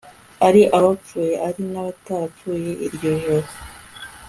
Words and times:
ari 0.47 0.61
abapfuye 0.77 1.33
ari 1.47 1.61
n'abatarapfuye 1.71 2.71
iryo 2.87 3.11
joro 3.21 3.49